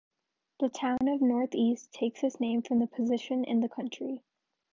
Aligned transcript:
The 0.59 0.67
town 0.69 1.07
of 1.09 1.21
North 1.21 1.53
East 1.53 1.93
takes 1.93 2.23
its 2.23 2.39
name 2.39 2.63
from 2.63 2.81
its 2.81 2.91
position 2.95 3.43
in 3.43 3.59
the 3.61 3.69
county. 3.69 4.23